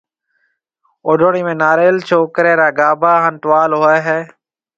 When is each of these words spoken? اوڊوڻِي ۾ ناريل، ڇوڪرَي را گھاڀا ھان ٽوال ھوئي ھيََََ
اوڊوڻِي 1.07 1.41
۾ 1.47 1.53
ناريل، 1.61 1.95
ڇوڪرَي 2.07 2.53
را 2.59 2.67
گھاڀا 2.79 3.13
ھان 3.23 3.33
ٽوال 3.43 3.71
ھوئي 3.79 3.99
ھيََََ 4.07 4.17